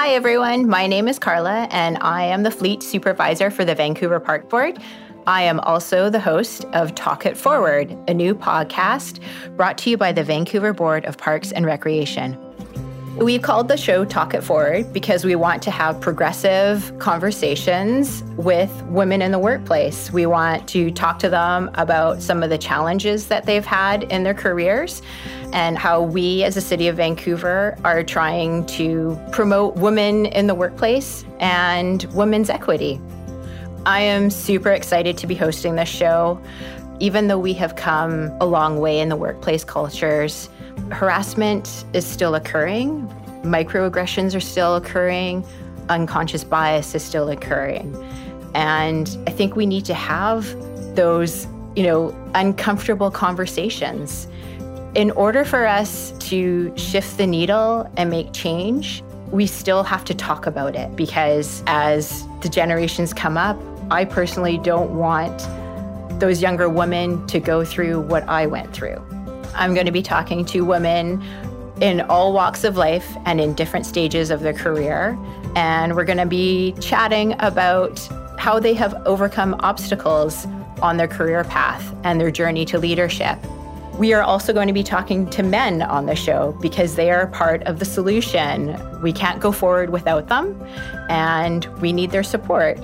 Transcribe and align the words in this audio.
Hi, 0.00 0.10
everyone. 0.10 0.68
My 0.68 0.86
name 0.86 1.08
is 1.08 1.18
Carla, 1.18 1.66
and 1.72 1.98
I 2.00 2.22
am 2.22 2.44
the 2.44 2.52
fleet 2.52 2.84
supervisor 2.84 3.50
for 3.50 3.64
the 3.64 3.74
Vancouver 3.74 4.20
Park 4.20 4.48
Board. 4.48 4.78
I 5.26 5.42
am 5.42 5.58
also 5.58 6.08
the 6.08 6.20
host 6.20 6.64
of 6.66 6.94
Talk 6.94 7.26
It 7.26 7.36
Forward, 7.36 7.90
a 8.06 8.14
new 8.14 8.32
podcast 8.32 9.18
brought 9.56 9.76
to 9.78 9.90
you 9.90 9.96
by 9.96 10.12
the 10.12 10.22
Vancouver 10.22 10.72
Board 10.72 11.04
of 11.04 11.18
Parks 11.18 11.50
and 11.50 11.66
Recreation. 11.66 12.38
We 13.18 13.40
called 13.40 13.66
the 13.66 13.76
show 13.76 14.04
Talk 14.04 14.32
It 14.34 14.44
Forward 14.44 14.92
because 14.92 15.24
we 15.24 15.34
want 15.34 15.60
to 15.64 15.72
have 15.72 16.00
progressive 16.00 16.96
conversations 17.00 18.22
with 18.36 18.70
women 18.84 19.22
in 19.22 19.32
the 19.32 19.40
workplace. 19.40 20.12
We 20.12 20.24
want 20.26 20.68
to 20.68 20.92
talk 20.92 21.18
to 21.20 21.28
them 21.28 21.68
about 21.74 22.22
some 22.22 22.44
of 22.44 22.50
the 22.50 22.58
challenges 22.58 23.26
that 23.26 23.44
they've 23.44 23.66
had 23.66 24.04
in 24.04 24.22
their 24.22 24.34
careers 24.34 25.02
and 25.52 25.76
how 25.76 26.00
we 26.00 26.44
as 26.44 26.56
a 26.56 26.60
city 26.60 26.86
of 26.86 26.96
Vancouver 26.96 27.76
are 27.82 28.04
trying 28.04 28.64
to 28.66 29.20
promote 29.32 29.74
women 29.74 30.26
in 30.26 30.46
the 30.46 30.54
workplace 30.54 31.24
and 31.40 32.04
women's 32.14 32.48
equity. 32.48 33.00
I 33.84 34.00
am 34.00 34.30
super 34.30 34.70
excited 34.70 35.18
to 35.18 35.26
be 35.26 35.34
hosting 35.34 35.74
this 35.74 35.88
show. 35.88 36.40
Even 37.00 37.28
though 37.28 37.38
we 37.38 37.52
have 37.54 37.76
come 37.76 38.32
a 38.40 38.46
long 38.46 38.80
way 38.80 38.98
in 38.98 39.08
the 39.08 39.16
workplace 39.16 39.62
cultures, 39.62 40.48
harassment 40.90 41.84
is 41.92 42.04
still 42.04 42.34
occurring, 42.34 43.06
microaggressions 43.42 44.34
are 44.34 44.40
still 44.40 44.74
occurring, 44.74 45.44
unconscious 45.88 46.42
bias 46.42 46.94
is 46.94 47.02
still 47.02 47.30
occurring. 47.30 47.94
And 48.54 49.16
I 49.26 49.30
think 49.30 49.54
we 49.54 49.64
need 49.64 49.84
to 49.84 49.94
have 49.94 50.44
those, 50.96 51.46
you 51.76 51.84
know, 51.84 52.14
uncomfortable 52.34 53.10
conversations. 53.10 54.26
In 54.94 55.12
order 55.12 55.44
for 55.44 55.66
us 55.66 56.12
to 56.18 56.76
shift 56.76 57.16
the 57.16 57.26
needle 57.26 57.88
and 57.96 58.10
make 58.10 58.32
change, 58.32 59.04
we 59.30 59.46
still 59.46 59.84
have 59.84 60.04
to 60.06 60.14
talk 60.14 60.46
about 60.46 60.74
it 60.74 60.96
because 60.96 61.62
as 61.66 62.26
the 62.40 62.48
generations 62.48 63.12
come 63.12 63.36
up, 63.36 63.56
I 63.90 64.04
personally 64.04 64.58
don't 64.58 64.96
want 64.96 65.46
those 66.18 66.42
younger 66.42 66.68
women 66.68 67.26
to 67.28 67.40
go 67.40 67.64
through 67.64 68.00
what 68.00 68.28
I 68.28 68.46
went 68.46 68.72
through. 68.72 69.02
I'm 69.54 69.74
going 69.74 69.86
to 69.86 69.92
be 69.92 70.02
talking 70.02 70.44
to 70.46 70.64
women 70.64 71.22
in 71.80 72.00
all 72.02 72.32
walks 72.32 72.64
of 72.64 72.76
life 72.76 73.16
and 73.24 73.40
in 73.40 73.54
different 73.54 73.86
stages 73.86 74.30
of 74.30 74.40
their 74.40 74.52
career. 74.52 75.18
And 75.54 75.94
we're 75.94 76.04
going 76.04 76.18
to 76.18 76.26
be 76.26 76.72
chatting 76.80 77.34
about 77.40 77.98
how 78.38 78.58
they 78.58 78.74
have 78.74 78.94
overcome 79.06 79.56
obstacles 79.60 80.46
on 80.82 80.96
their 80.96 81.08
career 81.08 81.44
path 81.44 81.94
and 82.04 82.20
their 82.20 82.30
journey 82.30 82.64
to 82.66 82.78
leadership. 82.78 83.38
We 83.98 84.12
are 84.12 84.22
also 84.22 84.52
going 84.52 84.68
to 84.68 84.72
be 84.72 84.84
talking 84.84 85.28
to 85.30 85.42
men 85.42 85.82
on 85.82 86.06
the 86.06 86.14
show 86.14 86.56
because 86.60 86.94
they 86.94 87.10
are 87.10 87.26
part 87.26 87.64
of 87.64 87.80
the 87.80 87.84
solution. 87.84 88.78
We 89.02 89.12
can't 89.12 89.40
go 89.40 89.50
forward 89.50 89.90
without 89.90 90.28
them, 90.28 90.60
and 91.08 91.64
we 91.80 91.92
need 91.92 92.12
their 92.12 92.22
support. 92.22 92.78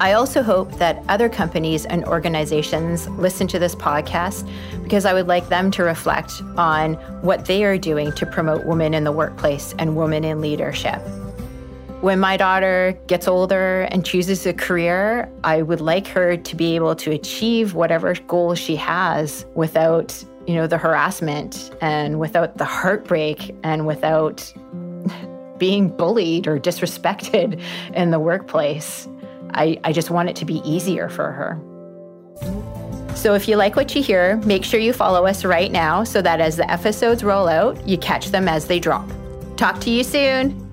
I 0.00 0.14
also 0.14 0.42
hope 0.42 0.72
that 0.76 1.04
other 1.10 1.28
companies 1.28 1.84
and 1.84 2.06
organizations 2.06 3.06
listen 3.10 3.46
to 3.48 3.58
this 3.58 3.74
podcast 3.74 4.50
because 4.82 5.04
I 5.04 5.12
would 5.12 5.26
like 5.26 5.50
them 5.50 5.70
to 5.72 5.82
reflect 5.82 6.40
on 6.56 6.94
what 7.20 7.44
they 7.44 7.64
are 7.64 7.76
doing 7.76 8.10
to 8.12 8.24
promote 8.24 8.64
women 8.64 8.94
in 8.94 9.04
the 9.04 9.12
workplace 9.12 9.74
and 9.78 9.96
women 9.96 10.24
in 10.24 10.40
leadership. 10.40 11.02
When 12.00 12.18
my 12.18 12.38
daughter 12.38 12.98
gets 13.08 13.28
older 13.28 13.82
and 13.90 14.02
chooses 14.02 14.46
a 14.46 14.54
career, 14.54 15.30
I 15.44 15.60
would 15.60 15.82
like 15.82 16.06
her 16.06 16.34
to 16.34 16.56
be 16.56 16.76
able 16.76 16.96
to 16.96 17.10
achieve 17.10 17.74
whatever 17.74 18.14
goal 18.14 18.54
she 18.54 18.76
has 18.76 19.44
without, 19.54 20.24
you 20.46 20.54
know, 20.54 20.66
the 20.66 20.78
harassment 20.78 21.76
and 21.82 22.18
without 22.18 22.56
the 22.56 22.64
heartbreak 22.64 23.54
and 23.64 23.86
without 23.86 24.50
being 25.58 25.94
bullied 25.94 26.46
or 26.46 26.58
disrespected 26.58 27.62
in 27.92 28.12
the 28.12 28.18
workplace. 28.18 29.06
I, 29.54 29.78
I 29.84 29.92
just 29.92 30.10
want 30.10 30.28
it 30.28 30.36
to 30.36 30.44
be 30.44 30.60
easier 30.64 31.08
for 31.08 31.32
her. 31.32 31.60
So 33.14 33.34
if 33.34 33.48
you 33.48 33.56
like 33.56 33.76
what 33.76 33.94
you 33.94 34.02
hear, 34.02 34.36
make 34.38 34.64
sure 34.64 34.80
you 34.80 34.92
follow 34.92 35.26
us 35.26 35.44
right 35.44 35.70
now 35.70 36.04
so 36.04 36.22
that 36.22 36.40
as 36.40 36.56
the 36.56 36.70
episodes 36.70 37.22
roll 37.22 37.48
out, 37.48 37.86
you 37.86 37.98
catch 37.98 38.28
them 38.28 38.48
as 38.48 38.66
they 38.66 38.80
drop. 38.80 39.08
Talk 39.56 39.80
to 39.80 39.90
you 39.90 40.02
soon. 40.04 40.69